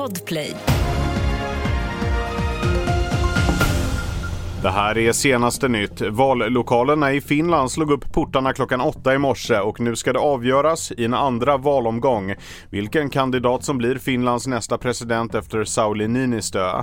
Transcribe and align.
Podplay. 0.00 0.56
Det 4.62 4.70
här 4.70 4.98
är 4.98 5.12
senaste 5.12 5.68
nytt. 5.68 6.00
Vallokalerna 6.00 7.12
i 7.12 7.20
Finland 7.20 7.70
slog 7.70 7.90
upp 7.90 8.12
portarna 8.12 8.52
klockan 8.52 8.80
åtta 8.80 9.14
i 9.14 9.18
morse 9.18 9.58
och 9.58 9.80
nu 9.80 9.96
ska 9.96 10.12
det 10.12 10.18
avgöras 10.18 10.92
i 10.92 11.04
en 11.04 11.14
andra 11.14 11.56
valomgång 11.56 12.34
vilken 12.70 13.10
kandidat 13.10 13.64
som 13.64 13.78
blir 13.78 13.98
Finlands 13.98 14.46
nästa 14.46 14.78
president 14.78 15.34
efter 15.34 15.64
Sauli 15.64 16.08
Niinistö. 16.08 16.82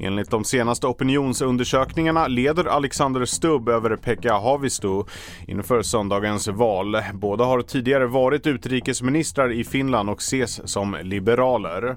Enligt 0.00 0.30
de 0.30 0.44
senaste 0.44 0.86
opinionsundersökningarna 0.86 2.26
leder 2.26 2.64
Alexander 2.64 3.24
Stubb 3.24 3.68
över 3.68 3.96
Pekka 3.96 4.32
Haavisto 4.38 5.06
inför 5.46 5.82
söndagens 5.82 6.48
val. 6.48 6.96
Båda 7.14 7.44
har 7.44 7.62
tidigare 7.62 8.06
varit 8.06 8.46
utrikesministrar 8.46 9.52
i 9.52 9.64
Finland 9.64 10.10
och 10.10 10.18
ses 10.18 10.70
som 10.70 10.96
liberaler. 11.02 11.96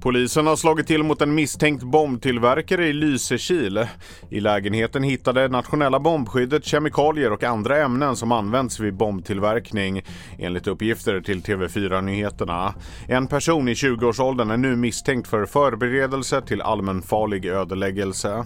Polisen 0.00 0.46
har 0.46 0.56
slagit 0.56 0.86
till 0.86 1.02
mot 1.02 1.22
en 1.22 1.34
misstänkt 1.34 1.82
bombtillverkare 1.82 2.86
i 2.86 2.92
Lysekil. 2.92 3.86
I 4.30 4.40
lägenheten 4.40 5.02
hittade 5.02 5.48
nationella 5.48 6.00
bombskyddet 6.00 6.64
kemikalier 6.64 7.32
och 7.32 7.44
andra 7.44 7.78
ämnen 7.78 8.16
som 8.16 8.32
används 8.32 8.80
vid 8.80 8.94
bombtillverkning, 8.94 10.02
enligt 10.38 10.66
uppgifter 10.66 11.20
till 11.20 11.42
TV4 11.42 12.00
Nyheterna. 12.00 12.74
En 13.08 13.26
person 13.26 13.68
i 13.68 13.74
20-årsåldern 13.74 14.50
är 14.50 14.56
nu 14.56 14.76
misstänkt 14.76 15.28
för 15.28 15.46
förberedelse 15.46 16.42
till 16.42 16.62
allmänfarlig 16.62 17.46
ödeläggelse. 17.46 18.44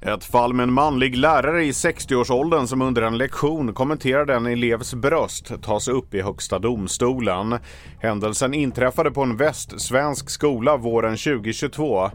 Ett 0.00 0.24
fall 0.24 0.52
med 0.52 0.62
en 0.62 0.72
manlig 0.72 1.16
lärare 1.16 1.64
i 1.64 1.70
60-årsåldern 1.70 2.66
som 2.66 2.82
under 2.82 3.02
en 3.02 3.18
lektion 3.18 3.74
kommenterade 3.74 4.34
en 4.34 4.46
elevs 4.46 4.94
bröst 4.94 5.62
tas 5.62 5.88
upp 5.88 6.14
i 6.14 6.22
Högsta 6.22 6.58
domstolen. 6.58 7.58
Händelsen 8.00 8.54
inträffade 8.54 9.10
på 9.10 9.22
en 9.22 9.36
västsvensk 9.36 10.30
skola 10.30 10.76
våren 10.76 11.16
2022. 11.16 12.10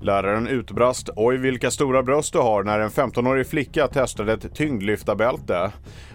Läraren 0.00 0.48
utbrast 0.48 1.10
“Oj 1.16 1.36
vilka 1.36 1.70
stora 1.70 2.02
bröst 2.02 2.32
du 2.32 2.38
har” 2.38 2.62
när 2.62 2.80
en 2.80 2.90
15-årig 2.90 3.46
flicka 3.46 3.88
testade 3.88 4.32
ett 4.32 4.54
tyngdlyftarbälte. 4.54 5.72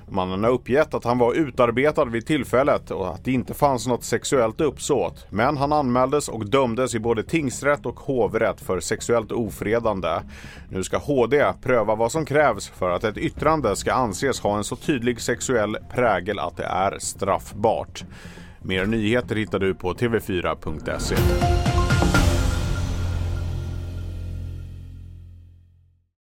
Mannen 0.09 0.43
har 0.43 0.51
uppgett 0.51 0.93
att 0.93 1.03
han 1.03 1.17
var 1.17 1.33
utarbetad 1.33 2.05
vid 2.05 2.25
tillfället 2.25 2.91
och 2.91 3.13
att 3.13 3.25
det 3.25 3.31
inte 3.31 3.53
fanns 3.53 3.87
något 3.87 4.03
sexuellt 4.03 4.61
uppsåt. 4.61 5.25
Men 5.29 5.57
han 5.57 5.73
anmäldes 5.73 6.29
och 6.29 6.49
dömdes 6.49 6.95
i 6.95 6.99
både 6.99 7.23
tingsrätt 7.23 7.85
och 7.85 7.99
hovrätt 7.99 8.61
för 8.61 8.79
sexuellt 8.79 9.31
ofredande. 9.31 10.09
Nu 10.69 10.83
ska 10.83 10.97
HD 10.97 11.53
pröva 11.61 11.95
vad 11.95 12.11
som 12.11 12.25
krävs 12.25 12.69
för 12.69 12.89
att 12.89 13.03
ett 13.03 13.17
yttrande 13.17 13.75
ska 13.75 13.93
anses 13.93 14.39
ha 14.39 14.57
en 14.57 14.63
så 14.63 14.75
tydlig 14.75 15.21
sexuell 15.21 15.77
prägel 15.95 16.39
att 16.39 16.57
det 16.57 16.65
är 16.65 16.99
straffbart. 16.99 18.03
Mer 18.61 18.85
nyheter 18.85 19.35
hittar 19.35 19.59
du 19.59 19.73
på 19.73 19.93
tv4.se. 19.93 21.72